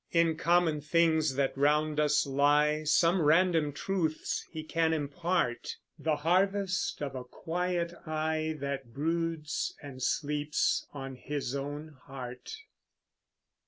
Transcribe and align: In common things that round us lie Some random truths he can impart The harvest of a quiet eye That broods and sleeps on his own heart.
In 0.11 0.35
common 0.35 0.81
things 0.81 1.35
that 1.35 1.55
round 1.55 1.99
us 1.99 2.25
lie 2.25 2.83
Some 2.85 3.21
random 3.21 3.71
truths 3.71 4.43
he 4.49 4.63
can 4.63 4.93
impart 4.93 5.75
The 5.99 6.15
harvest 6.15 7.03
of 7.03 7.13
a 7.13 7.23
quiet 7.23 7.93
eye 8.07 8.57
That 8.59 8.95
broods 8.95 9.75
and 9.79 10.01
sleeps 10.01 10.87
on 10.91 11.17
his 11.17 11.53
own 11.55 11.89
heart. 12.07 12.51